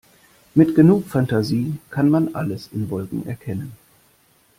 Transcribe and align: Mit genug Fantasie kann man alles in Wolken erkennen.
Mit 0.55 0.73
genug 0.73 1.05
Fantasie 1.09 1.77
kann 1.91 2.09
man 2.09 2.33
alles 2.33 2.69
in 2.73 2.89
Wolken 2.89 3.27
erkennen. 3.27 3.73